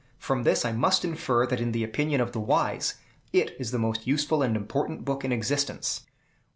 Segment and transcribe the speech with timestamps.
[0.17, 2.95] From this I must infer that in the opinion of the wise,
[3.31, 6.07] it is the most useful and important book in existence."